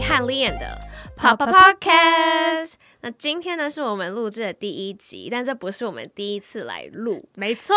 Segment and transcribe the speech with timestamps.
[0.00, 0.78] 和 Lian 的
[1.16, 2.74] Papa Podcast。
[3.00, 7.74] 那今天呢，是我们录制的第一集，但这不是我们第一次来录，没错。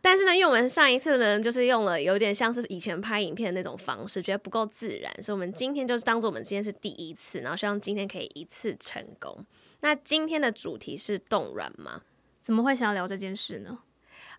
[0.00, 9.44] 但是呢，因为我们上一次呢，就是用了有点像是以前拍影片的那种方式，觉得不够自然，所以我们今天就是当做我们今天是第一次，然后希望今天可以一次成功。
[9.80, 12.02] 那今天的主题是冻卵吗？
[12.42, 13.78] 怎么会想要聊这件事呢？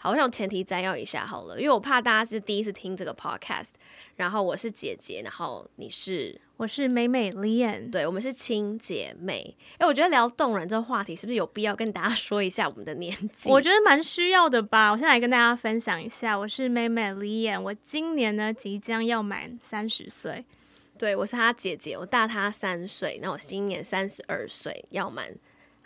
[0.04, 3.74] 好，我想前提摘要一下好了，因为我怕大家是第一次听这个 podcast。
[4.16, 9.56] 然后我是姐姐，然后你是，我是美美 Lian，对，我们是亲姐妹。
[9.78, 13.52] 哎，我觉得聊动人这个话题，是不是有必要跟大家说一下我们的年纪？
[13.52, 14.90] 我觉得蛮需要的吧。
[14.90, 20.44] 我现在来跟大家分享一下，我是美美 Lian，我今年呢即将要满三十岁。
[20.98, 25.32] 对，我是她姐姐，我大她三岁，那我今年三十二岁，要满。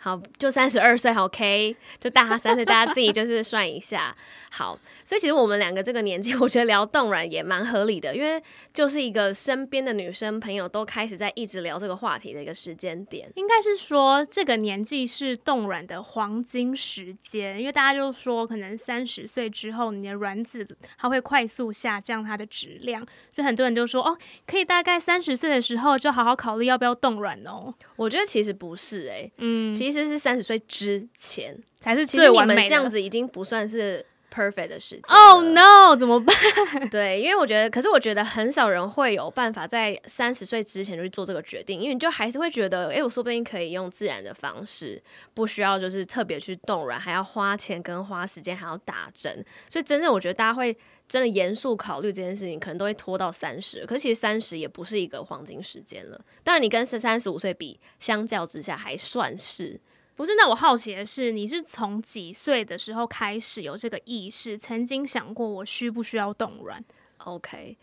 [0.06, 4.14] 好，就三十二岁，OK，就大他三岁，大家自己就是算一下。
[4.52, 8.40] 好，所以其实我们两个这个年纪， 我觉得聊冻卵也蛮合理的，因为
[8.72, 13.28] 就是一个身边的女生朋友都开始在一直聊这个话题的一个时间点。
[13.34, 20.64] 应该是说这个年纪是冻卵的黄金时间，因为大家就说可能三十岁之后，你的卵子
[20.96, 27.74] 它会快速下降它的质量，所以很多人就说哦，可以大概三十岁的时候就好好考虑要不要冻卵哦。
[27.96, 29.95] 我觉得其实不是哎、欸，嗯，其实。
[29.96, 32.62] 其实是三十岁之前才是最完美的。
[32.66, 35.02] 这样子已经不算是 perfect 的时间。
[35.16, 36.36] Oh no，怎么办？
[36.90, 49.42] 对，因为我觉得，可是我觉得很少人会有办法在三十岁之前就去做这个决定，因为你就还是会觉得，哎，我说不定可以用自然的方式，不需要就是特别去冻卵，还要花钱跟花时间，还要打针。
[49.70, 50.76] 所以真正我觉得大家会
[51.08, 53.86] 真的严肃考虑这件事情，可能都会拖到三十。
[53.86, 56.20] 可是其实三十也不是一个黄金时间了。
[56.44, 59.80] 当然，你跟三十五岁比，相较之下还算是。
[60.16, 66.82] 不是，那我好奇的是，你是从几岁的时候开始有这个意识，曾经想过我需不需要冻卵
[67.18, 67.76] ？OK，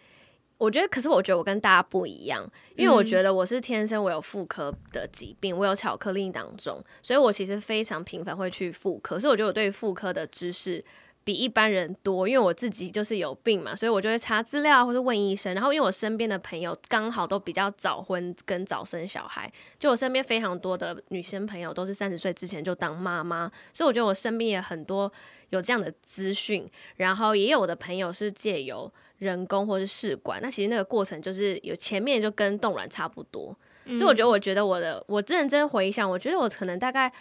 [0.57, 2.43] 我觉得，可是我觉得我跟大家不一样，
[2.75, 10.83] 因为我觉得我是天生我有妇科的疾病，我有巧克力囊肿，所以我其实非常频繁会去妇科，所以我觉得我对妇科的知识。
[11.23, 15.53] 比一般人多，因为我自己就是有病嘛，所以我就会查资料或者问医生。
[15.55, 25.11] 然后因为我身边的朋友刚好都比较早婚跟早生小孩，就我身边非常多的女生朋友都是三十岁之前就当妈妈，所以我觉得我身边也很多
[25.51, 26.69] 有这样的资讯。
[26.97, 33.55] 然后也有我的朋友是借由人工或是试管，那其实那个过程就是有前面就跟冻卵差不多。
[33.87, 37.11] 所以我觉得，我觉得我的我认真回想，我觉得我可能大概。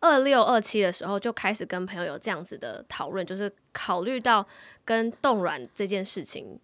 [0.00, 4.46] 二六二七的时候就开始跟朋友有这样子的讨论，就是考虑到
[4.84, 6.58] 跟冻卵这件事情，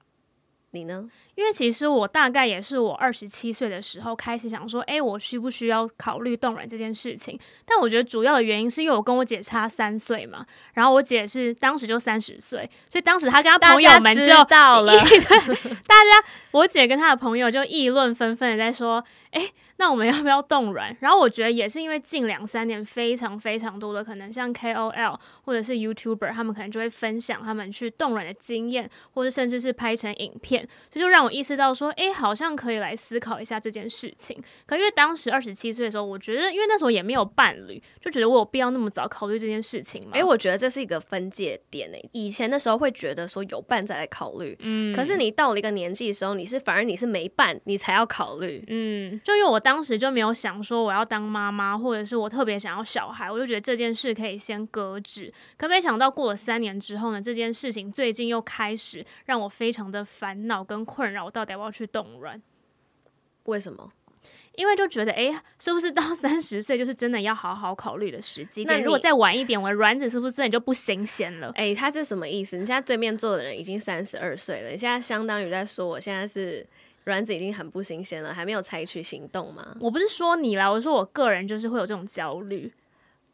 [0.71, 1.09] 你呢？
[1.35, 7.37] 因为其实我大概也是我二十七岁的时候开始想说，哎，我需不需要考虑冻卵这件事情？
[7.65, 14.93] 但我觉得主要的原因是因为我跟我姐差三岁嘛，然后我姐是当时就三十岁，所以当时她跟她朋友们就到了，
[15.87, 19.51] 大家我姐跟她的朋友就议论纷纷的在说，哎。
[19.77, 20.97] 那我们 要不要动软？
[21.01, 34.41] 然后我觉得也是因为近两三年非常非常多的可能像 KOL 或者是 YouTuber，他们可能就会分享他们去冻卵的经验，或者甚至是拍成影片，这就让我意识到说，哎，好像可以来思考一下这件事情。
[34.65, 40.11] 可因为当时二十七岁的时候，我觉得因为那时候也没有伴侣，就觉得我有必要那么早考虑这件事情吗？
[40.13, 42.09] 哎，我觉得这是一个分界点诶。
[42.13, 49.61] 以前的时候会觉得说有伴再来考虑，嗯，可是你到了一个年纪的时候，你是反而你是没伴，你才要考虑，嗯，就因为我。
[49.65, 55.33] 当时就没有想说我要当妈妈，或者是我特别想要小孩，我就觉得这件事可以先搁置。
[55.57, 61.25] 可没想到过了三年之后呢，这件事情最近又开始让我非常的烦恼跟困扰。
[61.25, 62.41] 我到底要不要去冻卵？
[63.45, 63.93] 为什么？
[64.57, 68.65] 因为就觉得，哎，是不是到三十岁就是真的要好好考虑的时机？
[68.65, 71.51] 那如果再晚一点，我的卵子是不是真的就不新鲜了？
[71.57, 72.57] 哎，他是什么意思？
[72.57, 76.67] 你现在对面坐的人已经三十二岁了，你现在相当于在说我现在是。
[77.07, 79.77] 卵子已经很不新鲜了，还没有采取行动吗？
[79.79, 82.73] 我不是说你啦，我说我个人就是会有这种焦虑。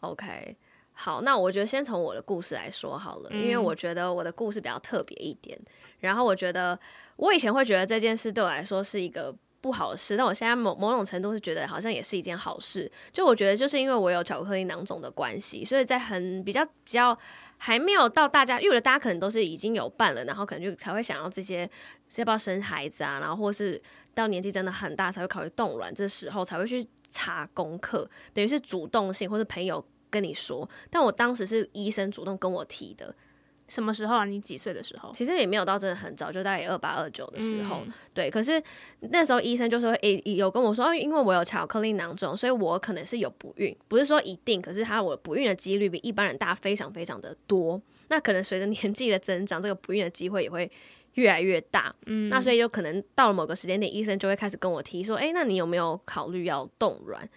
[0.01, 0.57] OK，
[1.03, 5.59] 好，那我觉得先从我的故事来说好了，嗯，因为我觉得我的故事比较特别一点。
[6.01, 6.79] 然后我觉得
[7.17, 12.91] 我以前会觉得这件事对我来说是一个不好的事，但我现在某某种程度是觉得好像也是一件好事。
[13.15, 17.19] 就我觉得就是因为我有巧克力囊肿的关系，所以在很比较比较
[17.57, 21.65] 还没有到大家，因为大家可能都是已经有伴了，然后可能就才会想要这些
[22.11, 23.81] 是要不要生孩子啊，然后或是
[24.15, 30.69] 到年纪真的很大才会考虑冻卵，这时候才会去查功课，等于是主动性或是朋友跟你说。
[30.91, 33.15] 但我当时是医生主动跟我提的。
[33.69, 34.25] 什么时候啊？
[34.25, 35.13] 你几岁的时候？
[35.15, 37.83] 其实也没有到真的很早，就大概二八二九的时候。
[37.87, 38.61] 嗯、对，可是
[38.99, 47.81] 那时候医生就说，诶、欸，有跟我说，因为我有巧克力囊肿，所以我可能是有不孕，不是说一定，可是他我不孕的几率比一般人大非常非常的多。
[48.09, 50.69] 那可能随着年纪的增长，这个不孕的机会也会
[51.15, 51.95] 越来越大。
[52.07, 57.29] 嗯，那所以就可能到了某个时间点，医生就会开始跟我提说，诶、欸，那你有没有考虑要冻卵？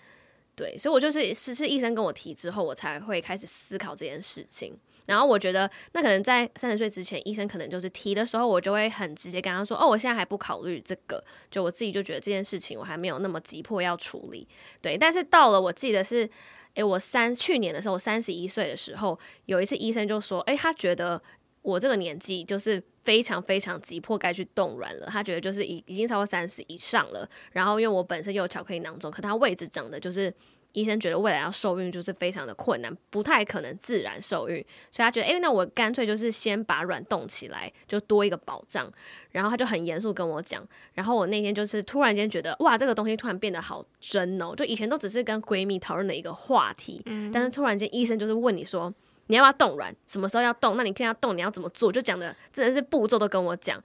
[0.55, 4.77] 对，所以我就是是是医生跟我提之后，我才会开始思考这件事情。
[5.05, 11.21] 然后我觉得，那可能在三十岁之前，医生可能就是提的时候，我就会很直接跟他说：“哦，我现在还不考虑这个。”
[11.51, 14.47] 就我自己就觉得这件事情我还没有那么急迫要处理。
[14.81, 16.29] 对，但是到了我记得是，
[16.75, 21.21] 诶，我三去年的时候，三十一岁的时候，有一次医生就说：“诶，他觉得
[21.63, 25.07] 我这个年纪就是非常非常急迫该去冻卵了。
[25.07, 27.27] 他觉得就是已已经超过三十以上了。
[27.51, 30.31] 然后因为我本身又有巧克力囊肿，可他位置长的就是。”
[30.73, 34.55] 医生觉得未来要受孕就是非常的困难，不太可能自然受孕，
[34.89, 38.91] 所以他觉得，哎，那我干脆就是先把卵冻起来，就多一个保障。
[39.29, 48.91] 然后他就很严肃跟我讲，然后我那天就是突然间觉得，哇，这个东西突然变得好真哦，就以前都只是跟闺蜜讨论的一个话题，嗯，但是突然间医生就是问你说，
[49.27, 53.81] 你要不要冻卵，什么时候要冻，那你现在要冻，你要怎么做，就讲的真的是步骤都跟我讲，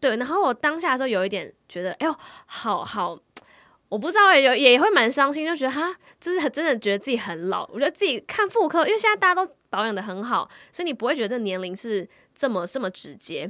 [0.00, 2.14] 对，然后我当下的时候有一点觉得，哎呦，
[2.46, 3.18] 好好。
[3.90, 7.64] 我不知道，有也会蛮伤心，就觉得哈，就是真的觉得自己很老。
[7.72, 13.48] 我觉得自己看妇科，因为现在大家都保养的很好，所以你不会觉得年龄是这么这么直接。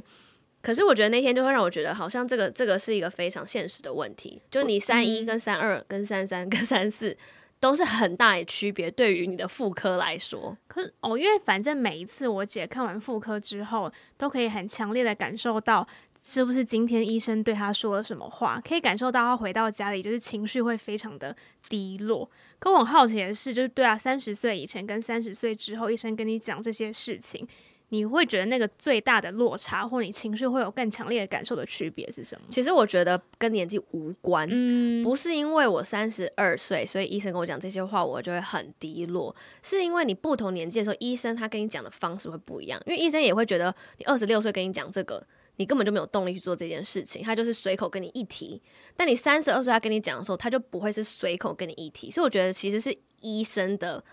[0.61, 7.17] 可是我觉得那天就会让我觉得，好像这个这个是一个非常现实的问题，就你三一跟三二跟三三跟三四
[7.59, 10.57] 都是很大的区别，对于你的妇科来说。
[10.67, 15.87] 可是哦，因为反正每一次我姐看完妇科之后，都可以很强烈的感受到。
[16.27, 18.59] 是不是今天医生对他说了什么话？
[18.67, 21.35] 可以感受到他回到家里就是情绪会非常的
[21.69, 22.27] 低落。
[22.57, 27.47] 可我很好奇的是，就是对啊，三十岁以前跟三十岁之后，医生跟你讲这些事情，
[27.89, 32.45] 你会觉得那个最大的落差，或你情绪会有更强烈的感受的区别是什么？
[32.49, 39.35] 其实我觉得跟年纪无关，嗯，不是因为我三十二岁，所以医生跟我讲这些话，我就会很低落。
[39.61, 45.25] 是因为你不同年纪的时候，医生他跟你讲的方式会不一样，因为医生也会觉得你二十六岁跟你讲这个。
[45.57, 48.61] 你根本就没有动力去做这件事情，他就是随口跟你一提。
[48.93, 52.11] 但你三十二岁，他跟你讲的时候，他就不会是随口跟你一提。
[52.11, 54.03] 所以我觉得其实是医生的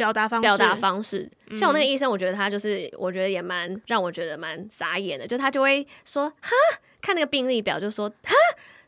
[0.00, 1.30] 表达方表达方式。
[1.54, 6.50] 像我那个医生，我觉得他就是，我觉得也蛮让我觉得蛮傻眼的，就他就会说哈，
[7.02, 8.34] 看那个病历表，就说哈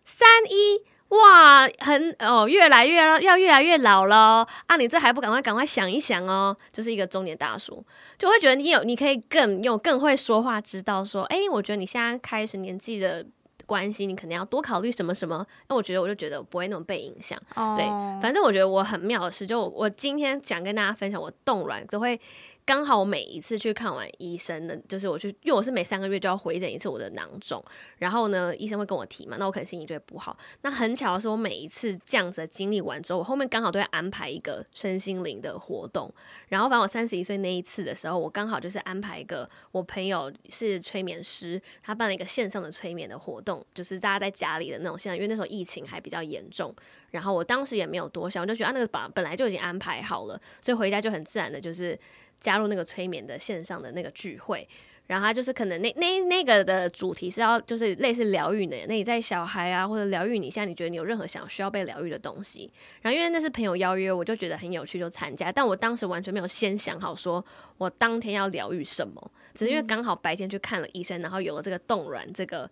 [0.04, 0.80] 三一。
[1.12, 4.78] 哇，很哦，越来越要越来越老了啊！
[4.78, 7.84] 你这还不赶快赶快想一想哦，就是一个中年大叔，
[8.16, 13.26] 就会觉得你有你可以更用更会说话，知道说，哎，我觉得你现在开始年纪的
[13.66, 15.46] 关系，你可能要多考虑什么什么。
[15.68, 17.40] 那我觉得我就觉得不会那么被影响。
[17.54, 17.76] Oh.
[17.76, 17.84] 对，
[18.20, 22.20] 反正我觉得我很妙的是，就我，我今天想跟大家分享，我冻卵都会。
[22.64, 27.62] 刚好我每一次去看完医生呢，就是我去，因为我是每三个月就要回诊一次我的囊肿，
[27.98, 30.36] 然后呢，医生会跟我提嘛，那我可能心情就会不好。
[30.62, 36.12] 那很巧的是，我每一次这样子的经历完之后，我后面刚好都会安排一个身心灵的活动。
[36.48, 46.72] 然后，反正我三十一岁那一次的时候，我刚好就是安排一个我朋友是催眠师，他办了一个线上的催眠的活动，就是大家在家里的那种线上，因为那时候疫情还比较严重。
[47.10, 51.98] 然后我当时也没有多想，我就觉得啊，那个本本来就已经安排好了，所以回家就很自然的就是。
[52.42, 54.68] 加入那个催眠的线上的那个聚会，
[55.06, 62.68] 然后他就是可能那那那个的主题是要就是类似疗愈的内在小孩啊，或者疗愈你现在你觉得你有任何想需要被疗愈的东西。
[63.00, 65.52] 然后因为那是朋友邀约，我就觉得很有趣，就参加。
[65.52, 67.44] 但我当时完全没有先想好说
[67.78, 72.68] 我当天要疗愈什么，只是因为刚好白天去看了医生，然后有了这个冻卵这个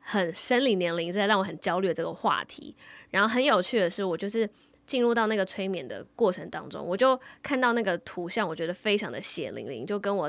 [0.00, 2.74] 很生理年龄在让我很焦虑的这个话题。
[3.10, 4.48] 然后很有趣的是，我就是。
[4.90, 10.28] 进入到那个催眠的过程当中，我就看到那个图像，我觉得非常的血淋淋，就跟我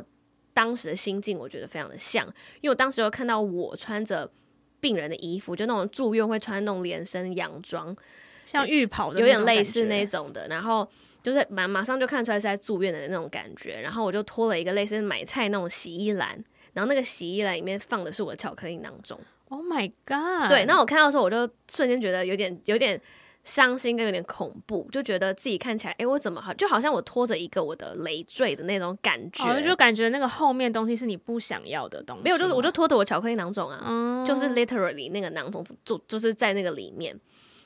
[0.53, 2.23] 当时的心境，我觉得非常的像。
[2.61, 4.31] 因为我当时又看到我穿着
[4.79, 7.97] 病人的衣服，就那种住院会穿那种连身洋装，
[8.45, 10.47] 像浴袍的，有点类似那种的。
[10.47, 10.87] 然后
[11.23, 13.81] 就是马马上就看出来是在住院的那种感觉。
[13.81, 16.39] 然后我就拖了一个类似买菜那种洗衣篮，
[16.73, 19.19] 然后那个洗衣篮里面放的是我的巧克力囊肿。
[19.49, 20.47] Oh my god！
[20.49, 23.01] 对，那我看到的时候，我就瞬间觉得有点有点。
[23.43, 32.23] 伤心跟有点恐怖，就觉得自己看起来，哎、欸，我怎么好，就好像我拖着一个我的累赘的那种感觉，哦、就感觉那个后面东西是你不想要的东西。
[32.23, 37.19] 没有，就是我就拖着我巧克力囊肿啊，嗯、就是 literally 那个囊肿就就是在那个里面。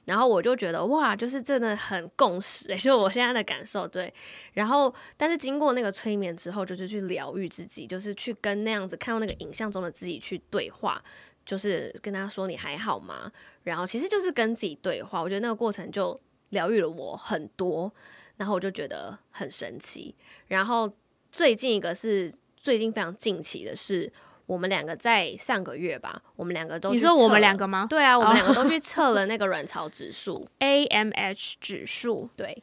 [0.06, 4.14] 然后我就觉得哇，就是真的很共识，也 就是我现在的感受对。
[4.54, 11.04] 然后，但是经过那个催眠之后，就是去疗愈自己，就是去跟那样子看到那个影像中的自己去对话，
[11.44, 13.32] 就是跟他说你还好吗？
[13.66, 16.18] 然后其实就是跟自己对话，我觉得那个过程就
[16.52, 17.94] 疗愈了我很多，
[18.38, 20.16] 然后我就觉得很神奇。
[20.48, 20.90] 然后
[21.30, 24.14] 最近一个是最近非常近期的是。
[24.48, 26.92] 我们两个在上个月吧，我们两个都。
[26.92, 27.88] 你说我们两个吗？
[27.90, 32.30] 对啊，我们两个都去 测了那个卵巢指数，AMH 指数。
[32.36, 32.62] 对，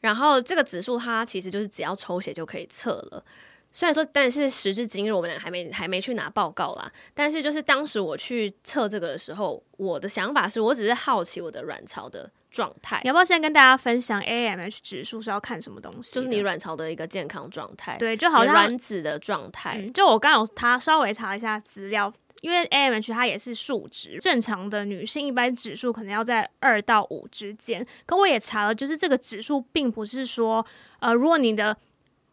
[0.00, 3.24] 然后这个指数它其实就是只要抽血就可以测了。
[3.72, 6.92] 虽然说，但是时至今日我们俩还没还没去拿报告啦。
[7.14, 13.00] 但是就是当时我去测这个的时候，我的想法是我只是好奇我的卵巢的状态。
[13.02, 16.14] 你要不要先跟大家分享 AMH 指数是要看什么东西？
[16.14, 19.92] 就是你卵巢的一个健康状态，对，就好像卵子的状态、嗯。
[19.92, 22.12] 就我刚刚有他稍微查了一下资料，
[22.42, 27.86] 因为 AMH 它也是数值，正常的女性一般指数可能要在二到五之间。
[28.04, 30.64] 可我也查了，就是这个指数并不是说，
[31.00, 31.74] 呃，如果你的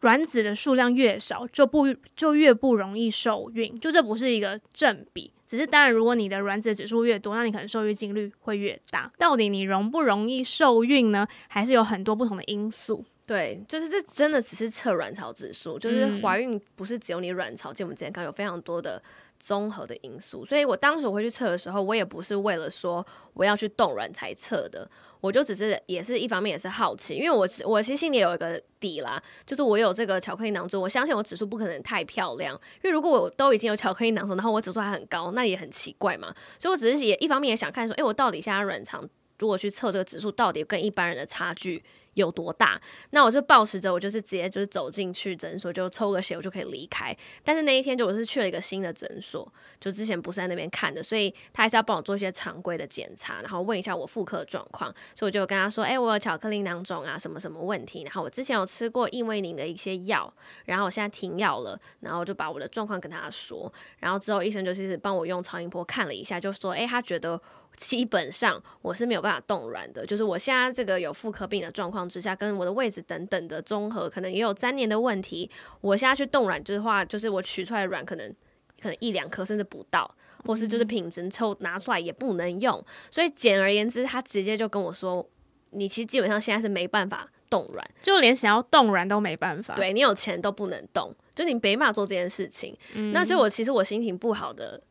[0.00, 5.32] 卵子的数量越少，就不就越不容易受孕，就这不是一个正比。
[5.46, 9.10] 只是当然，如果你的卵子指数越多，那你可能受孕几率会越大。
[9.18, 11.26] 到底你容不容易受孕呢？
[11.48, 13.04] 还是有很多不同的因素。
[13.26, 19.00] 对，就是这真的只是测卵巢指数，就是怀孕不是只有你卵巢健不健康，有非常多的
[19.38, 20.44] 综合的因素。
[20.44, 23.04] 所以我当时我会去测的时候，我也不是为了说
[23.34, 24.88] 我要去冻卵才测的。
[25.20, 36.34] 我就只是也是一方面也是好奇，因为我我其实心里有一个底啦，就是我有这个巧克力囊肿，我相信我指数不可能太漂亮，因为如果我都已经有巧克力囊肿，然后我指数还很高，那也很奇怪嘛。
[36.58, 39.04] 所以我只是也一方面也想看说，诶，我到底现在卵巢
[39.38, 41.82] 如果去测这个指数，到底跟一般人的差距
[42.14, 42.80] 有多大？
[43.10, 47.16] 那我就抱持着，我就是直接就是走进去诊所，就抽个血，我就可以离开。
[47.44, 54.92] 但是那一天就我是去了一个新的诊所，就之前不是在那边看的，所以他还是要帮我做一些常规的检查，然后问一下我妇科状况。
[55.14, 58.02] 所以我就跟他说：“哎、我有巧克力囊肿啊，什么什么问题？
[58.02, 60.32] 然后我之前有吃过异位宁的一些药，
[60.64, 61.78] 然后我现在停药了。
[62.00, 63.72] 然后就把我的状况跟他说。
[63.98, 67.40] 然后之后医生就是帮我用超音波看了一下，就说：哎、他觉得。”
[67.76, 75.50] 基本上我是没有办法冻软的，就是我现在这个有妇科病的状况之下，跟我的位置等等的综合，可能也有粘连的问题。
[75.80, 78.28] 我现在去冻卵，就是话，就是我取出来的卵可能
[78.82, 82.84] 可能一两颗甚至不到，或是就是品质抽拿出来也不能用。
[83.10, 85.26] 所以简而言之，他直接就跟我说，
[85.70, 89.74] 你其实基本上现在是没办法冻卵，就连想要冻卵都没办法。
[89.74, 92.76] 对，你有钱都不能动，就你没办法做这件事情。
[92.94, 94.82] 嗯、那所以我其实我心情不好的。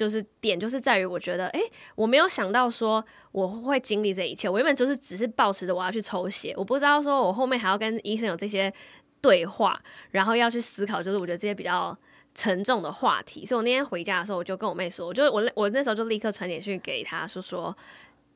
[0.00, 4.48] 就是点就是在于，我觉得，哎、欸，我没有想到说我会经历这一切。
[4.48, 8.72] 我原本就是只是抱持着我要去抽血，我不知道说我后面还要跟医生有这些
[9.20, 9.78] 对话，
[10.12, 11.94] 然后要去思考，就是我觉得这些比较
[12.34, 13.44] 沉重的话题。
[13.44, 17.76] 所以我那天回家的时候，我就跟我妹说，我就我我那时候就立刻传简讯给她说，说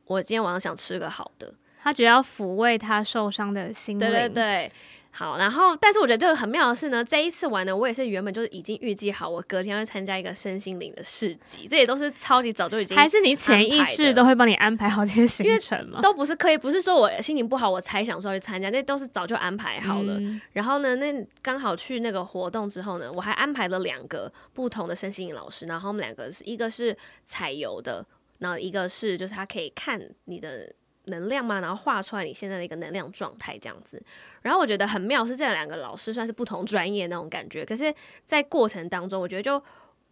[0.04, 1.50] 我今天晚上想吃个好的，
[1.82, 4.10] 她觉得要抚慰她受伤的心灵。
[4.10, 4.72] 对对对。
[5.16, 16.00] 好，然后，但是我觉得这个很妙的是呢，这一次玩呢，我也是原本就是已经预计好，我隔天要参加一个身心灵的市集，这也都是超级早就已经，还是你潜意识都会帮你安排好这些行程吗？
[16.02, 20.14] 都不是刻意，不是说我心情不好我才想说要去参加，那都是早就安排好了。
[20.18, 28.04] 嗯、然后呢，那刚好去那个活动之后呢，我还安排了两个不同的身心灵老师，然后我们两个是一个是彩油的，
[28.38, 34.02] 然后一个是就是他可以看你的能量嘛，然后画出来你现在的一个能量状态这样子。
[34.42, 37.94] 然后我觉得很妙是这两个老师算是不同专业那种感觉，可是，
[38.24, 39.62] 在过程当中，我觉得就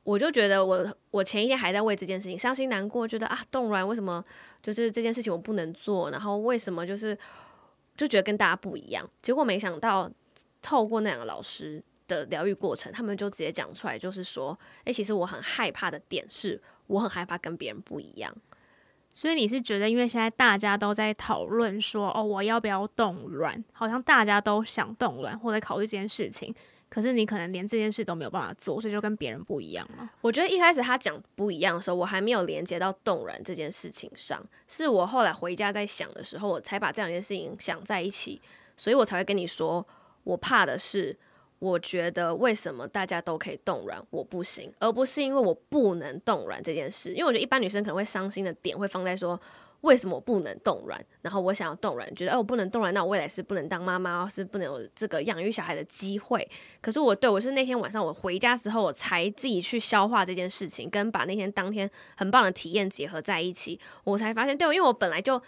[0.04, 4.24] 我就觉得我我前一天还在为这件事情伤心难过，觉得啊动软为什么
[4.62, 7.16] 就是这件事情我不能做，然后为什么就是
[7.96, 10.10] 就觉得跟大家不一样，结果没想到
[10.60, 18.34] 透过那两个老师的疗愈过程，他们就直接讲出来，就是说，诶，其实我很害怕的点是我很害怕跟别人不一样。
[19.14, 23.62] 所以你是觉得，因为现在大家都在讨论说，哦，我要不要冻卵？
[23.72, 26.54] 好像大家都想冻卵或者考虑这件事情，
[26.88, 30.10] 可是你可能连这件事都没有办法做，所以就跟别人不一样了？
[30.22, 38.40] 我觉得一开始他讲不一样的时候，我还没有连接到冻卵这件事情上，是我后来回家在想的时候，我才把这两件事情想在一起，
[38.76, 39.86] 所以我才会跟你说，
[40.24, 41.16] 我怕的是。
[41.62, 47.12] 我觉得为什么大家都可以冻卵，我不行，而不是因为我不能冻卵这件事。
[47.12, 49.40] 因为我觉得一般女生可能会伤心的点会放在说，
[49.82, 51.00] 为什么我不能冻卵？
[51.20, 56.50] 然后我想要冻卵，觉得哎，我不能冻卵，那我未来是不能当妈妈，是不能有这个养育小孩的机会。
[56.80, 65.40] 可是我对我是那天晚上我回家之后，我才自己去消化这件事情，跟把那天当天很棒的体验结合在一起，我才发现，对，因为我本来就。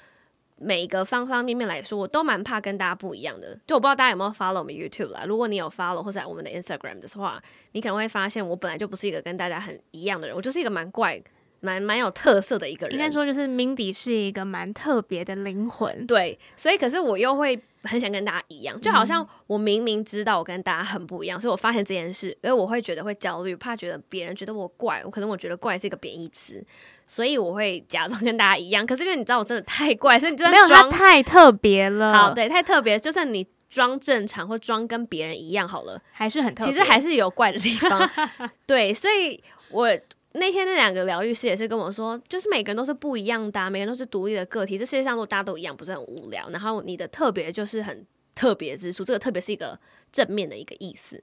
[0.60, 3.58] 每一个方方面面来说，我都蛮怕跟大家不一样的。
[3.66, 5.24] 就我不知道大家有没有 follow 我们 YouTube 啦。
[5.26, 7.42] 如果你有 follow 或者我们的 Instagram 的话，
[7.72, 10.36] 你可能会发现我本来就不是一个跟大家很一样的人。
[10.36, 11.20] 我就是一个蛮怪、
[11.60, 12.94] 蛮蛮有特色的一个人。
[12.94, 16.06] 应该说，就是 Mindy 是一个蛮特别的灵魂。
[16.06, 26.64] 对，所以可是我又会很想跟大家一样，就好像我明明知道我跟大家很不一样，嗯、所以我发现这件事，而我会觉得会焦虑，怕觉得别人觉得我怪，我可能我觉得怪是一个贬义词，
[27.06, 28.86] 所以我会假装跟大家一样。
[28.86, 32.12] 可是因为你知道我真的太怪，所以你就算装，没有他太特别了。
[32.12, 38.10] 好，对，太特别，就算你装正常或装跟别人一样好了，还是很特别，其实还是有怪的地方。
[38.66, 39.90] 对，所以我。
[40.36, 44.76] 那天那两个疗愈师也是跟我说，就是每个人都是不一样的啊，每个人都是独立的个体。
[44.76, 46.48] 这世界上如果大家都一样，不是很无聊？
[46.50, 49.78] 然后你的特别就是很特别之处，这个特别是一个
[50.10, 51.22] 正面的一个意思。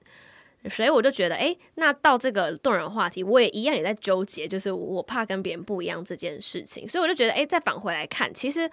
[0.70, 6.88] 所以我就觉得，诶，那到这个动人话题，我也一样也在纠结，就是我怕跟别人不一样这件事情。
[6.88, 8.70] 所以我就觉得，诶，再返回来看，其实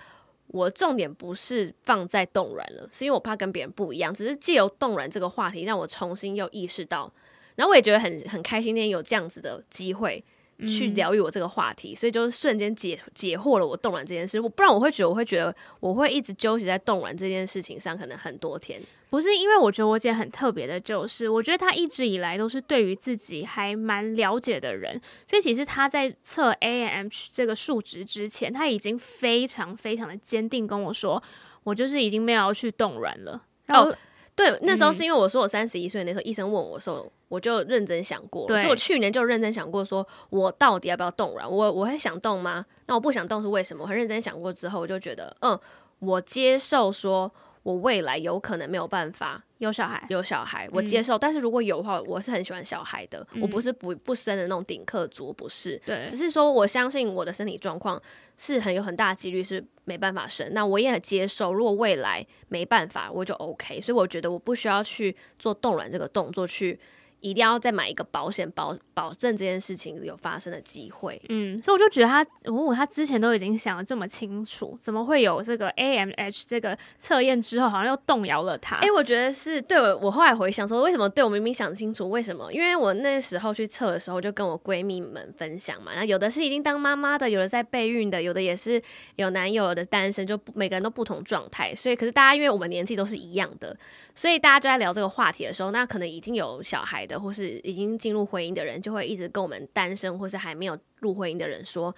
[0.48, 4.14] 我重点不是放在冻卵了，是因为我怕跟别人不一样。
[4.14, 7.12] 只是借由冻卵这个话题，让我重新又意识到。
[7.56, 10.24] 然后我也觉得很很开心，今天有这样子的机会
[10.68, 14.40] 去疗愈我这个话题，嗯、所以就是瞬间解解惑了我冻卵这件事。
[14.40, 18.82] 我不然我会觉得我会觉得我会一直纠结在冻卵这件事情上，可能很多天。
[19.10, 31.22] 不是因为我觉得我姐很特别的，就是我觉得她一直以来都是对于自己还蛮了解的人，所以其实她在测 AMH 这个数值之前，她已经非常非常的坚定跟我说，
[31.64, 33.42] 我就是已经没有要去冻卵了。
[33.70, 33.96] 哦。
[34.40, 38.48] 对，那时候是因为我说我三十一岁那时候，医生问我的时候，我就认真想过。
[38.48, 41.52] 所以我去年就认真想过，说我到底要不要动软？
[41.52, 42.66] 我我会想动吗？
[42.88, 43.84] 那我不想动是为什么？
[43.84, 45.60] 我很认真想过之后，我就觉得，嗯，
[46.00, 47.30] 我接受说。
[47.64, 51.18] 我未来有可能没有办法有小孩，有小孩，我接受。
[51.18, 53.26] 嗯、但是如果有的话，我是很喜欢小孩的。
[53.34, 55.80] 嗯、我不是不不生的那种顶客族，不是。
[55.86, 58.02] 对，只是说我相信我的身体状况
[58.38, 60.54] 是很有很大几率是没办法生。
[60.54, 63.82] 那我也很接受，如果未来没办法，我就 OK。
[63.82, 66.80] 所以我觉得我不需要去做冻卵这个动作去。
[67.22, 71.22] 一定要再买一个保险，保保证这件事情有发生的机会。
[71.30, 78.78] 嗯，所以我就觉得他，哦，他之前都已经想的这么清楚，怎么会有这个 AMH 这个测验之后，好像又动摇了他？
[78.78, 82.52] 哎、欸，我觉得是对我，我后来回想说，为什么对我明明想清楚，为什么？
[82.54, 88.82] 因为我那时候去测的时候，就跟我闺蜜们分享嘛，那有的是已经当妈妈的，有的在备孕的，有的也是
[89.18, 91.74] 有男友的单身，就每个人都不同状态。
[91.76, 93.76] 所以，可是大家因为我们年纪都是一样的，
[94.16, 101.94] 所以大家就在聊这个话题的时候，那可能已经有小孩的，或是已经进入婚姻的人，就会一直跟我们单身或是还没有入婚姻的人说。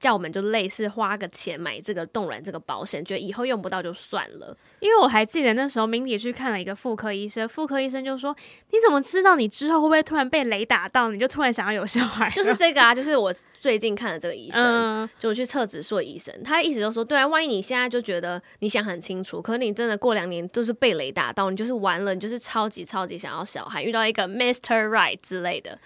[0.00, 4.56] 叫我们就类似花个钱买这个冻卵这个保险，觉得以后用不到就算了。
[4.80, 8.34] 因为我还记得那时候，Mindy 去看了一个妇科医生，妇科医生就说
[8.72, 25.78] ：“你怎么知道你之后会不会突然被雷打到，你就突然想要有小孩？” 就是这个啊，就是我最近看的这个医生，嗯、就去测指数的医生，他意思就说：“对啊，万一你现在就觉得你想很清楚，可是你真的过两年都是被雷打到，你就是完了，你就是超级超级想要小孩，遇到一个 Mister Right 之类的。”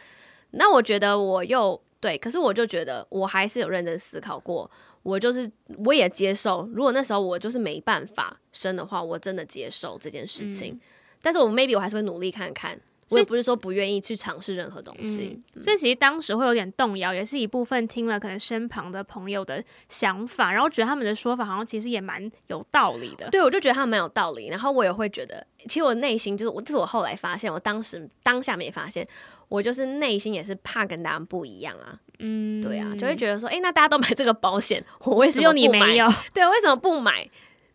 [0.56, 1.82] 那我觉得我又。
[2.04, 4.70] 对，可是我就觉得我还是有认真思考过，
[5.02, 5.50] 我就是
[5.86, 10.74] 我也接受，如果那时候我就是没办法生的话，我真的接受这件事情。
[10.74, 10.80] 嗯、
[11.22, 15.40] 但是我 maybe 我还是会努力看看，我也不是说不愿意去尝试任何东西。
[15.54, 23.30] 嗯、所以其实当时会有点动摇，也是一部分听了可能身旁的朋友的想法，然后觉得他们的说法好像其实也蛮有道理的。
[23.30, 29.08] 对，我就觉得他们蛮有道理，然后我也会觉得，其实我内心就是我，这是我后来发现，我当时当下没发现。
[29.54, 36.12] 我就是内心也是怕跟大家不一样啊，嗯，对啊，就会觉得说，哎、欸，那大家都买这个保险，我为什么你没有？
[36.34, 37.30] 对，为什么不买？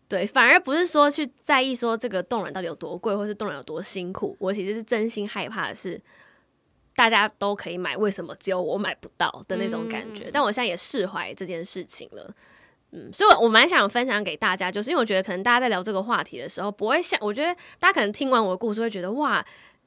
[0.09, 4.35] 对，反而不是说去在意说这个冻卵到底有多贵，或是冻卵有多辛苦。
[4.39, 6.01] 我其实是真心害怕的是，
[6.97, 10.25] 大家都可以买，为什么只有我买不到的那种感觉。
[10.25, 12.29] 嗯、但我现在也释怀这件事情了，
[12.91, 19.45] 嗯，所以我蛮想分享给大家，就是因为我觉得可能大家在聊这个话题的时候，不会像我觉得大家可能听完我的故事会觉得哇，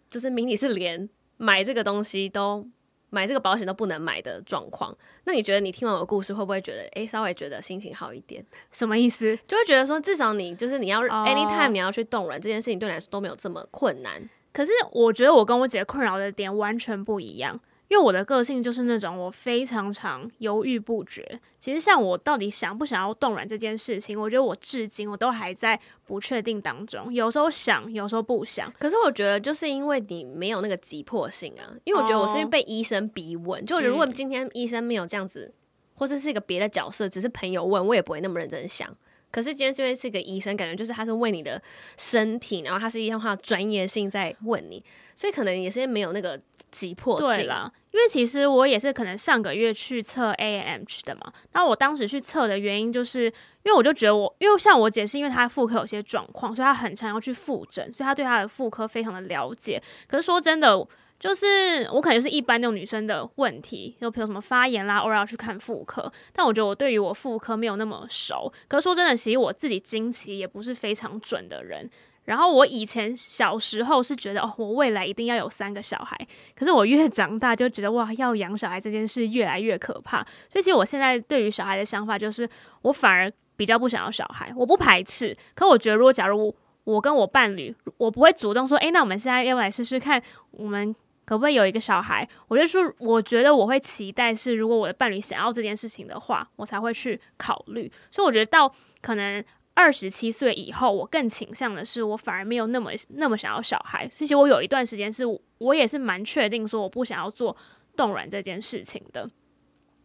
[0.09, 1.07] 就是 Mindy 是连。
[1.43, 2.65] 买这个东西都
[3.11, 8.45] 买这个保险都不能买的状况，那你觉得你听完我的故事会不会觉得，诶，稍微觉得心情好一点？
[8.71, 9.37] 什么意思？
[9.49, 14.23] 就会觉得说，至少你就是你要 anytime 你要去冻卵这件事情对你来说都没有这么困难。
[14.53, 17.59] 可是我觉得我跟我姐困扰的点完全不一样。
[17.93, 21.39] 因为我的个性就是那种我非常常犹豫不决。
[21.59, 27.13] 其实像我到底想不想要动卵这件事情，我觉得我至今我都还在不确定当中。
[27.13, 28.73] 有时候想，有时候不想。
[28.79, 31.69] 可是我觉得就是因为你没有那个急迫性啊。
[31.85, 33.61] 因为我觉得我是因为被医生逼问。
[33.61, 35.55] Oh, 就我觉得如果今天医生没有这样子，嗯、
[35.97, 38.89] 或者是一个别的角色，只是朋友问我也不会那么认真想。
[39.33, 41.61] 可是今天是因为是个医生，感觉就是他是为你的
[41.97, 44.85] 身体，然后他是一样话专业性在问你，
[45.17, 46.41] 所以可能也是没有那个
[46.71, 47.37] 急迫性。
[47.37, 53.33] 对啦，因为其实我也是可能上个月去测 AMH 的嘛，那我当时去测的原因就是因
[53.65, 59.83] 为我就觉得我，因为像我姐是因为她妇科有些状况，所以她很常要去复诊，所以她对她的妇科非常的了解。
[60.07, 60.87] 可是说真的。
[61.23, 66.13] 就是我可能是一般那种女生的问题，就比如什么发炎啦，偶尔要去看妇科。
[66.33, 68.53] 但我觉得我对于我妇科没有那么熟。
[68.67, 71.89] 可是说真的，其实我自己经期也不是非常准的人。
[72.25, 76.19] 然后我以前小时候是觉得哦，我未来一定要有三个小孩。
[76.57, 80.27] 可是我越长大就觉得哇，要养小孩这件事越来越可怕。
[80.51, 82.51] 所以其实我现在对于小孩的想法就是，
[82.83, 84.53] 我反而比较不想要小孩。
[84.57, 90.93] 我不排斥，可我觉得如果假如我跟我伴侣，我不会主动说，诶，那我们现在要不来试试看，我们。
[91.25, 92.29] 可不可以有一个小孩？
[92.49, 97.91] 我就说，我觉得我会期待是，如果我的伴侣想要这件事情的话，我才会去考虑。
[98.11, 99.43] 所以我觉得到可能
[99.75, 104.07] 二十七岁以后，我更倾向的是，我反而没有那么那么想要小孩。
[104.09, 105.25] 其实我有一段时间是，
[105.59, 107.57] 我也是蛮确定说，我不想要做
[107.97, 109.31] 冻卵这件事情的。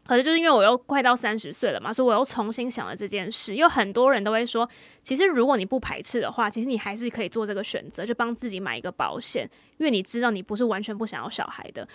[0.07, 3.53] 可是就是因为我又快到三十岁了嘛，所以我又重新想了这件事。
[3.53, 4.67] 因为很多人都会说，
[5.01, 11.87] 其实如果你不排斥的话，其实你还是可以做这个选择，就帮自己买一个保险，因为你知道你不是完全不想要小孩的。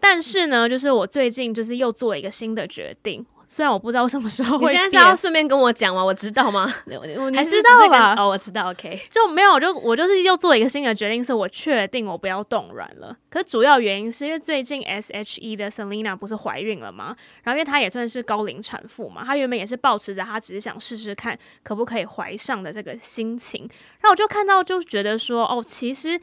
[0.00, 3.24] 但是呢，就是我最近就是又做了一个新的决定。
[3.52, 6.04] 虽然我不知道什么时候会，你现在是要顺便跟我讲吗？
[6.04, 6.72] 我知道吗？
[6.86, 8.14] 我还知道吧？
[8.16, 8.70] 哦，我知道。
[8.70, 13.16] OK，就没有，就我就是又做了一个新的决定，是我确定我不要冻卵了。
[13.28, 17.16] 可是主要原因是因为最近 SHE 的 Selina 不是怀孕了吗？
[17.42, 23.62] 然后因为她也算是高龄产妇嘛，她原本也是抱持着她只是想试试看可不可以怀上的这个心情。
[24.00, 26.20] 然后我就看到就觉得说，哦，其实。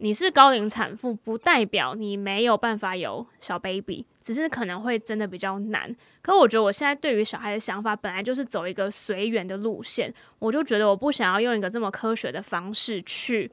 [0.00, 5.94] 你是高龄产妇，不代表你没有办法有小 baby，只是可能会真的比较难。
[6.22, 13.50] 可我觉得我现在对于小孩的想法，本来就是走一个随缘的路线，我就觉得我不想要用一个这么科学的方式去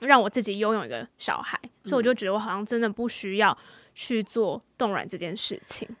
[0.00, 3.56] 让我自己拥有一个小孩，嗯、所以我就觉得我好像真的不需要
[3.94, 5.86] 去做冻卵这件事情。
[5.88, 5.96] 嗯，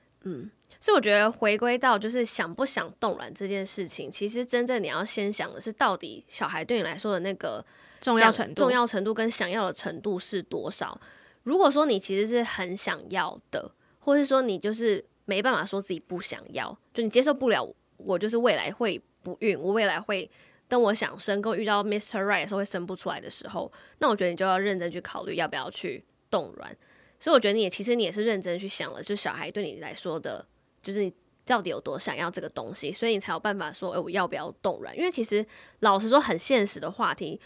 [0.80, 7.64] 所以我觉得回归到就是想不想冻卵这件事情，其实真正你要先想的是，到底小孩对你来说的那个。
[8.00, 10.98] 重要程度，重要程度跟想要的程度是多少？
[11.42, 20.30] 如果说你其实是很想要的，或是说你就是没办法说自己不想要，就你接受不了，我就是未来会不孕，我未来会
[20.66, 22.24] 等我想生，跟我遇到 Mr.
[22.24, 26.74] Right 的时候会生不出来的时候，那我觉得你就要认真去考虑要不要去冻卵。
[27.20, 30.44] 所以我觉得你也其实你也是认真去想了，就小孩对你来说的，
[30.82, 31.12] 就是你
[31.44, 34.96] 到底有多想要这个东西，所以你才有办法说，诶，我要不要动软？
[34.96, 35.46] 因为其实
[35.80, 37.40] 老实说，很现实的话题。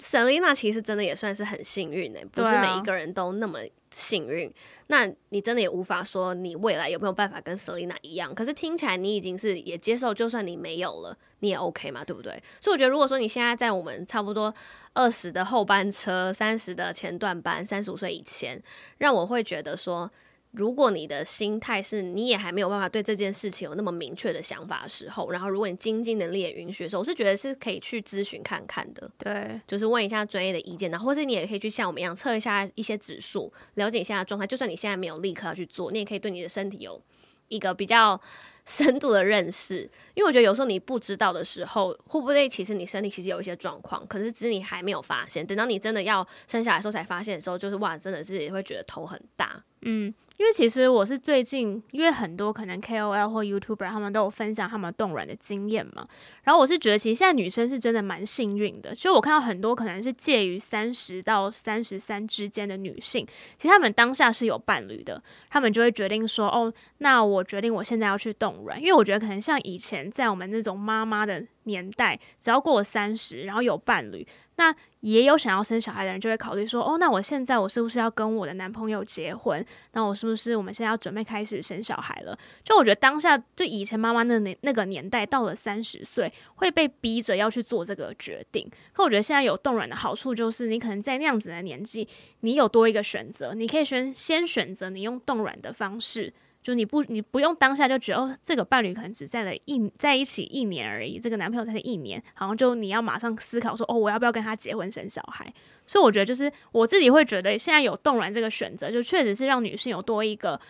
[0.00, 3.58] Selina 其实真的也算是很幸运的，不是每一个人都那么
[3.90, 4.48] 幸运。
[4.48, 4.52] 啊、
[4.86, 8.34] 那你真的也无法说你未来有没有办法跟 Selina 一样。
[8.34, 12.42] 可是听起来你已经是也接受，就算你没有了，你也 OK 嘛，对不对？
[12.62, 14.52] 所以我觉得，如果说你现在在我们差不多
[14.94, 18.60] 二十的后班车，三十的前段班，三十五岁以前，
[18.98, 20.10] 让我会觉得说。
[20.52, 29.08] 如果你的心态是你也还没有办法对这件事情有那么明确的想法的时候，然后如果你经济能力也允许的时候，我是觉得是可以去咨询看看的。
[29.16, 34.44] 对，就是问一下专业的意见，然后或是你也可以去像我们一样测一下一些指数，了解一下状态。
[34.46, 37.00] 就算你现在没有立刻要去做，你也可以对你的身体有
[37.46, 38.20] 一个比较
[38.66, 39.88] 深度的认识。
[40.14, 45.46] 因为我觉得有时候你不知道的时候，会不会其实你身体其实有一些状况，可是只是你还没有发现。
[45.46, 49.62] 等到你真的要生下来的时候才发现的时候，就是哇，真的是也会觉得头很大。
[49.82, 50.12] 嗯。
[50.40, 56.08] 因为其实我是最近，因为很多可能 KOL 或 YouTuber 他们都有分享他们冻卵的经验嘛，
[56.44, 63.26] 然后我是觉得其实现在女生是真的蛮幸运的，就我看到很多可能是介于三十到三十三之间的女性，
[63.58, 74.26] 其实她们当下是有伴侣的，她们就会决定说，哦，那我决定我现在要去冻卵，因为我觉得可能像以前在我们那种妈妈的年代，只要过了三十，然后有伴侣。
[74.60, 79.64] 那也有想要生小孩的人就会考虑说，哦，那我现在我是不是要跟我的男朋友结婚？
[79.92, 82.38] 那我是不是我们现在要准备开始生小孩了？
[82.62, 88.70] 就我觉得当下，就以前妈妈那年那个年代，到了三十岁会被逼着要去做这个决定。
[88.92, 92.06] 可我觉得现在有冻卵的好处就是，你可能在那样子的年纪，
[92.40, 96.34] 你有多一个选择，你可以选先选择你用冻卵的方式。
[96.62, 105.52] 就你不，你不用当下就觉得哦，这个伴侣可能只在了一在一起一年而已，这个男朋友才一年，好像就你要马上思考说哦，我要不要跟他结婚生小孩？
[105.86, 110.60] 所以我觉得就是我自己会觉得，现在有冻卵这个选择，就确实是让女性有多一个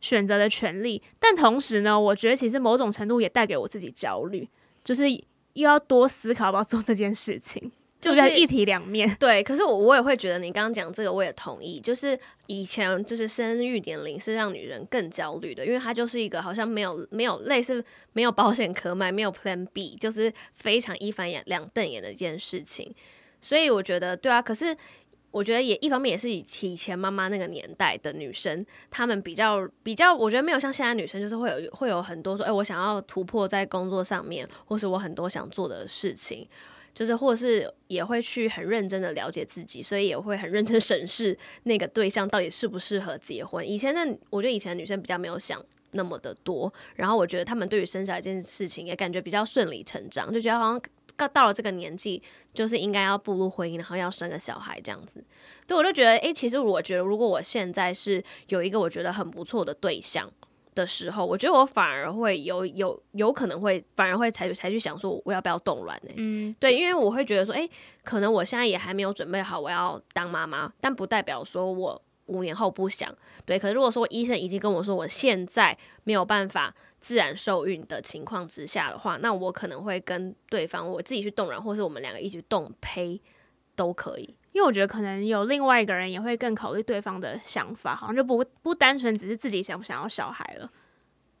[0.00, 1.02] 选择的权利。
[1.18, 4.48] 但同时呢，我觉得其实某种程度也带给我自己焦虑，
[4.84, 5.22] 就是又
[5.54, 7.72] 要多思考要不要做这件事情。
[8.00, 9.42] 就是一体两面， 对。
[9.42, 11.78] 可是我我也会觉得你刚刚讲这个，我也同意。
[11.78, 17.84] 就是以前就是生育年龄是让女人更焦虑的，因为它就是一个好像没有没有类似
[18.14, 22.94] 没有保险可买，没有 Plan B，就是非常一翻眼两瞪眼的一件事情。
[23.40, 24.40] 所以我觉得对啊。
[24.40, 24.74] 可是
[25.30, 36.48] 我觉得也一方面也是以以前妈妈那个年代的女生，她们比较比较，我觉得没有像现在女生，就是会有会有很多说，哎，我想要突破在工作上面，或是我很多想做的事情。
[36.94, 43.66] 就是或是也会去很认真的了解自己，所以也会很认真审视那个对象到底适不适合结婚。
[43.66, 50.82] 以前的我觉得以前女生比较没有想那么的多，然后我觉得他们对于生小孩这件事情也感觉比较顺理成章，就觉得好像
[51.16, 52.22] 到到了这个年纪
[52.52, 55.22] 就是应该要步入婚姻，然后要生个小孩这样子。
[55.66, 60.30] 对，我就觉得，诶，其实我觉得如果我现在是有一个我觉得很不错的对象。
[60.74, 66.12] 的时候，我觉得我反而会有有有可能会反而会才才去想说我要不要冻卵呢？
[66.16, 67.68] 嗯，对，因为我会觉得说，哎，
[68.04, 73.12] 可能我现在也还没有准备好我要当妈妈，但不代表说我五年后不想。
[73.44, 83.20] 对，可是如果说医生已经跟我说我现在没有办法自然受孕的情况之下的话，那我可能会跟对方我自己去冻卵，或是我们两个一起冻胚
[83.74, 84.36] 都可以。
[84.60, 90.70] 因为我觉得可能有另外一个人也会更考虑对方的想法，好像就不不单纯只是自己想不想要小孩了。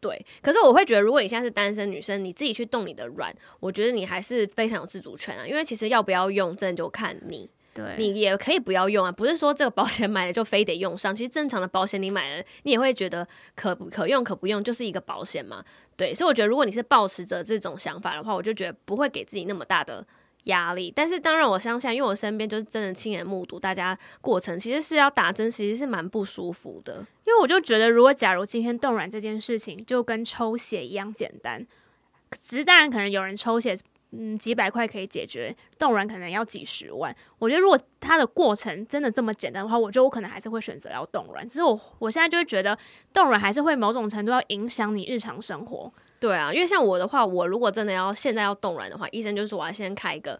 [0.00, 3.30] 对，可是我会觉得，如果你现在是单身女生，你自己去动你的软，
[3.60, 5.46] 我觉得你还是非常有自主权啊。
[5.46, 7.50] 因为其实要不要用，真的就看你。
[7.74, 11.14] 对，你也可以不要用啊，不是说这个保险买了就非得用上。
[11.14, 15.62] 其实正常的保险你买了，你也会觉得可不可用可不用，就是一个保险嘛。
[15.94, 20.06] 对，所以我觉得如果你是抱持着这种想法的话，我就觉得不会给自己那么大的。
[20.44, 27.06] 压力，但是当然我相信，因为我身边就是真的亲眼目睹大家过程，其实是要打针，其实是蛮不舒服的。
[27.24, 31.66] 因为我就觉得，如果假如今天冻卵这件事情就跟抽血一样简单，
[32.40, 33.76] 只是当然可能有人抽血，
[34.12, 37.14] 嗯，几百块可以解决，冻卵可能要几十万。
[37.38, 41.46] 我觉得如果它的过程真的这么简单的话，我觉得我可能还是会选择要冻卵。
[41.46, 42.76] 只是我我现在就会觉得，
[43.12, 45.92] 冻卵还是会某种程度要影响你日常生活。
[46.20, 50.38] 对啊，因为像我的话，我如果真的要现在要冻卵的话，医生就是我要先开一个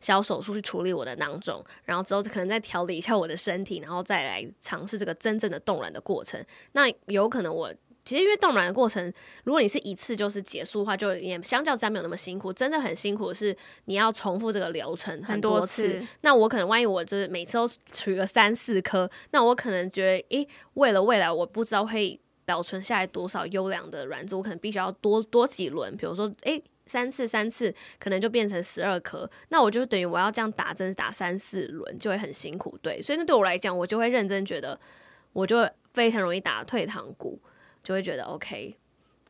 [0.00, 6.44] 小手术去处理我的囊肿，然后之后可能再调理一下我的身体，然后再来尝试这个真正的冻卵的过程。
[6.72, 7.72] 那有可能我
[8.04, 9.12] 其实因为冻卵的过程，
[9.44, 12.52] 如果你是一次就是结束的话，就也相较之下没有那么辛苦。
[12.52, 15.82] 真的很辛苦的是你要重复这个流程很多次。
[15.82, 16.08] 很多次。
[16.22, 22.18] 那我可能万一我就是每次都取个三四颗，那我可能觉得，诶，为了未来我不知道会。
[22.50, 34.80] 保存下来多少优良的卵子，我可能必须要多多几轮，比如说，诶、三次三次，可能就变成十二颗，那我就等于我要这样打针打三四轮，就会很辛苦，对，所以那对我来讲，我就会认真觉得，
[35.32, 37.40] 我就非常容易打退堂鼓，
[37.84, 38.76] 就会觉得 OK，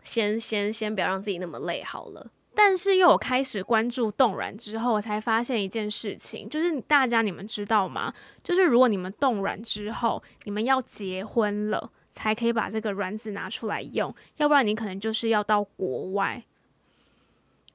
[0.02, 2.30] 先先先不要让自己那么累好了。
[2.54, 8.14] 但是因为我开始关注冻卵之后，我才发现一件事情，就是大家你们知道吗？
[8.42, 11.92] 就是如果你们冻卵之后，你们要结婚了。
[12.12, 16.44] 才可以把这个卵子拿出来用，要不然你可能就是要到国外。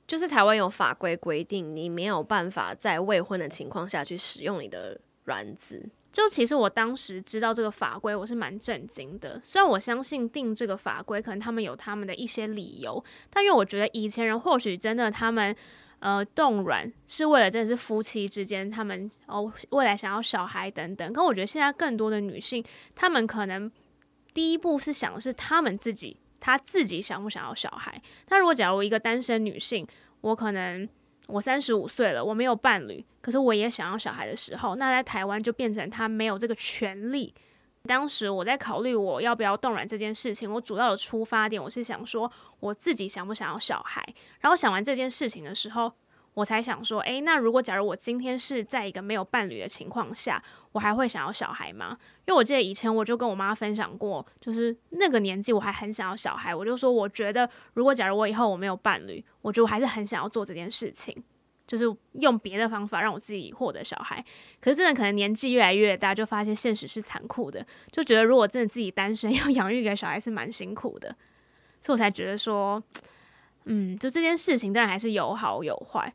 [0.08, 5.84] 就是台湾有法规规定，你没有办法在未婚的情况下去使用你的卵子。
[6.12, 9.42] 就其实我当时知道这个法规，我是蛮震惊的。
[9.44, 15.54] 虽然我相信定这个法规，可能他们有他们的一些理由，但因为我觉得以前人或许真的他们
[15.98, 21.12] 呃冻卵是为了真的是夫妻之间他们哦未来想要小孩等等。
[21.12, 23.72] 可我觉得现在更多的女性，她们可能。
[24.36, 28.00] 第一步是想的是他们自己，他自己想不想要小孩？
[28.30, 29.88] 那如果假如一个单身女性，
[30.22, 30.88] 我可能
[31.28, 37.34] 我三十五岁了，我没有伴侣，可是我也想要小孩的时候，那在台湾就变成他没有这个权利。
[37.84, 44.04] 当时我在考虑我要不要冻卵这件事情，我主要的出发点我是想说我自己想不想要小孩。
[44.42, 45.94] 然后想完这件事情的时候，
[46.36, 50.42] 我才想说，诶，那如果假如我今天是在一个没有伴侣的情况下，
[50.74, 51.98] 我还会想要小孩吗？
[52.28, 61.16] 因为我记得以前我就跟我妈分享过，就是那个年纪我还很想要小孩，我就说我觉得如果假如我以后我没有伴侣，我觉得我还是很想要做这件事情，
[61.66, 61.86] 就是
[62.20, 64.22] 用别的方法让我自己获得小孩。
[64.60, 71.16] 可是真的可能年纪越来越大，就发现现实是残酷的，就觉得如果真的自己单身 要养育一个小孩是蛮辛苦的，
[71.82, 72.84] 所以我才觉得说，
[73.64, 76.14] 嗯，就这件事情当然还是有好有坏。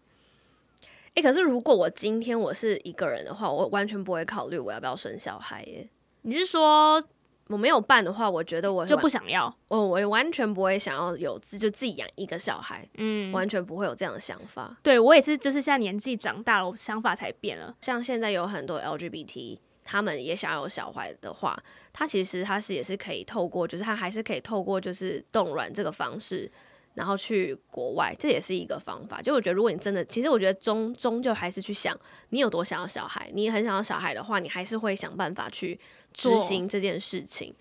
[1.15, 5.89] 诶、欸，可是如果我今天我是一个人的话，我完全不会考虑我要不要生小孩耶。
[6.23, 7.03] 你是说
[7.49, 14.77] 我没有办的话，我觉得我就不想要，我我完全不会想要有自就自己养一个小孩，嗯，完全不会有这样的想法。
[14.85, 17.75] 对，我也是，就是现在年纪长大了，我想法才变了。
[17.81, 21.61] 像现在有很多 LGBT，他们也想要有小孩的话，
[21.93, 26.49] 他其实他是也是可以透过，就是他还是可以透过就是冻卵这个方式。
[26.95, 29.23] 然后去国外，这也是一个方法。
[29.23, 31.99] 就我觉得，如果你真的，其实我觉得终终究还是去想，
[32.31, 33.31] 你有多想要小孩。
[33.33, 35.79] 你很想要小孩的话，你还是会想办法去
[36.13, 37.55] 执行这件事情。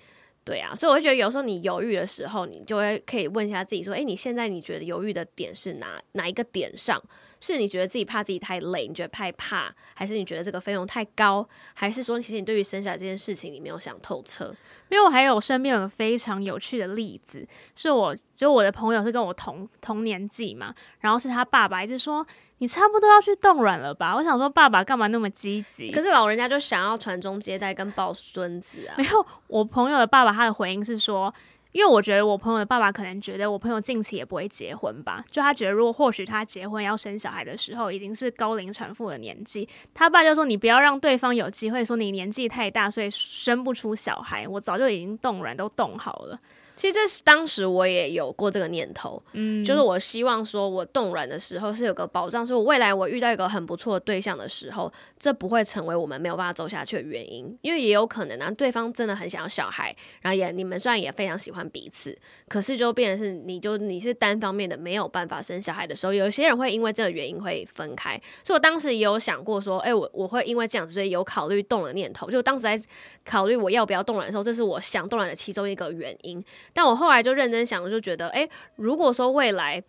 [0.43, 6.99] 对啊，所以我会觉得有时候你犹豫的时候，你就会可以问一下自己说：诶，你现在你觉得犹豫的点是哪哪一个点上
[7.39, 14.54] 是你觉得自己怕自己太累，你觉得害怕，还是你觉得这个费用太高，还是说其实你对于生小孩这件事情你没有想透彻？
[14.89, 22.25] 因为我还有身边有个非常有趣的例子，是我就我的朋友是跟我同同年纪嘛，然后是他爸爸一直说。
[22.62, 24.13] 你差不多要去冻卵了吧？
[24.13, 25.89] 我想说，爸爸干嘛那么积极？
[25.93, 28.95] 可是老人家就想要传宗接代跟抱孙子啊。
[28.97, 31.34] 没有，我朋友的爸爸他的回应是说，
[31.71, 44.47] 因为我觉得我朋友的爸爸可能觉得我朋友近期也不会结婚吧，就他觉得如果或许他结婚要生小孩的时候已经是高龄产妇的年纪，他爸就说你不要让对方有机会说你年纪太大，所以生不出小孩。
[44.47, 46.39] 我早就已经冻卵都冻好了。
[46.79, 72.81] 其实这是当时我也有过这个念头，嗯，就是我希望说，我冻卵的时候是有个保障，是我未来我遇到一个很不错的对象的时候，这不会成为我们没有办法走下去的原因，因为也有可能啊，对方真的很想要小孩，然后也你们虽然也非常喜欢彼此，可是就变成是你就你是单方面的没有办法生小孩的时候，有些人会因为这个原因会分开，所以我当时也有想过说，哎，我我会因为这样子，所以有考虑动了念头，就当时在
[73.25, 76.41] 考虑我要不要动卵的时候，这是我想动卵的其中一个原因。
[76.73, 79.84] 但我后来就认真想，我就觉得，诶、欸，如果说未来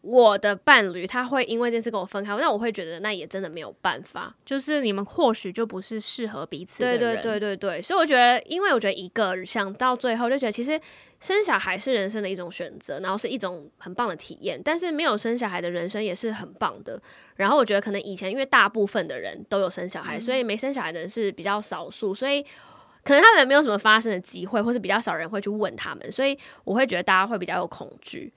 [0.00, 6.98] 我的伴侣他会因为这件事跟我分开，那我会觉得那也真的没有办法，就是你们或许就不是适合彼此的人。
[6.98, 10.80] 对对对对对，所以我觉得，因为我觉得一个想到最后就觉得，其实
[11.20, 17.00] 生小孩是人生的一种选择，然后是一种很棒的体验，但是没有生小孩的人生也是很棒的。
[17.36, 22.44] 然后我觉得可能以前因为大部分的人都有生小孩，嗯、所以没生小孩的人是比较少数，所以。
[23.04, 28.32] 可能他们也没有什么发生的机会，或是比较少人会去问他们，所以我会觉得大家会比较有恐惧。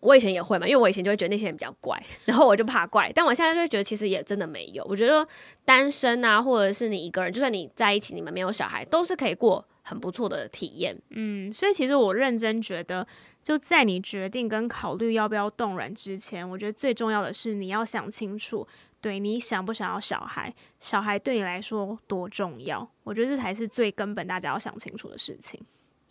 [0.00, 3.10] 我以前也会嘛，因为我以前就会觉得那些人比较怪，然后我就怕怪。
[3.14, 4.84] 但我现在就会觉得其实也真的没有。
[4.84, 5.26] 我觉得
[5.64, 10.94] 单身啊，或者是你一个人，就算你在一起，你们没有小孩，都是可以过很不错的体验。
[11.08, 13.06] 嗯，所以其实我认真觉得，
[13.42, 18.68] 就在你决定跟考虑要不要动软之前，我觉得最重要的是你要想清楚。
[19.04, 20.54] 对，你想不想要小孩？
[20.80, 22.88] 小孩对你来说多重要？
[23.02, 25.60] 我觉得这才是最根本，大家要想清楚的事情。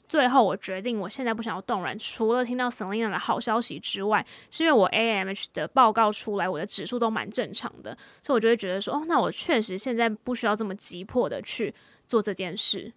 [0.07, 11.73] 最后，我决定我现在不想要冻卵，除了听到 Selina 的好消息之外，是因为我 AMH 的报告出来，我的指数都蛮正常的，所以我就会觉得说，哦，那我确实现在不需要这么急迫的去
[12.07, 12.93] 做这件事。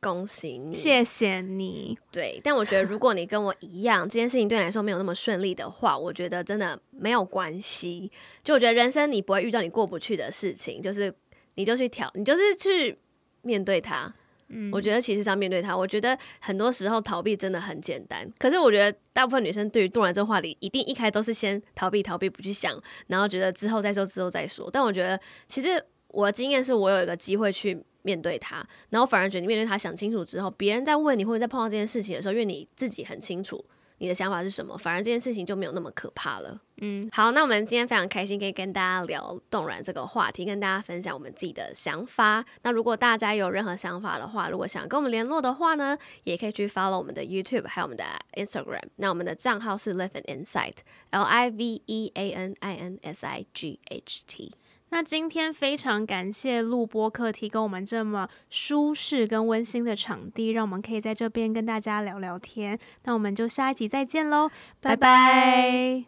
[0.00, 1.98] 恭喜你，谢谢你。
[2.10, 8.10] 对，但我觉得如果你跟我一样，这件事情对你来说没有那么顺利的话，我觉得真的没有关系。
[8.42, 11.12] 就我觉得人生你不会遇到你过不去的事情，就是
[11.56, 12.98] 你就去挑，你就是去
[13.42, 14.10] 面对它。
[14.48, 18.26] 嗯，我觉得其实上面对它，我觉得很多时候逃避真的很简单。
[18.38, 24.70] 可是我觉得大部分女生对于冻卵这话题，一定一开始都是先逃避逃避不去想，然后觉得之后再说之后再说。
[24.72, 27.84] 但我觉得其实我的经验是我有一个机会去。
[28.02, 33.64] 面对他，然后反而觉得你面对他想清楚之后，别人在问你或者在碰到这件事情的时候，因为你自己很清楚
[33.98, 36.58] 你的想法是什么，反而这件事情就没有那么可怕了。
[36.78, 42.42] 嗯，好，那我们今天非常开心可以跟大家聊冻卵这个话题，跟大家分享我们自己的想法。
[42.62, 48.84] 那如果大家有任何想法的话，如果想跟我们联络的话呢，也可以去 follow 我们的 YouTube 还有我们的 Instagram。
[48.96, 54.54] 那我们的账号是 Live Insight，L I V E A N I N S I G H T。
[54.90, 62.78] 那今天非常感谢录播客提供我们这么舒适跟温馨的场地，让我们可以在这边跟大家聊聊天。
[63.04, 64.50] 那我们就下一集再见喽，
[64.80, 66.04] 拜拜。